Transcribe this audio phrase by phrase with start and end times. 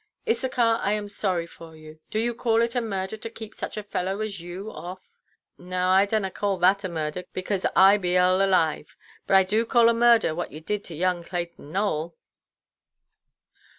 [0.27, 1.99] "Issachar, I am sorry for you.
[2.09, 5.07] Do you call it a murder to keep such a fellow as you off?"
[5.59, 8.95] "No, I dunna carl that a murder, because I be arl alive.
[9.27, 12.17] But I do carl a murder what you did to young Clayton Nowell."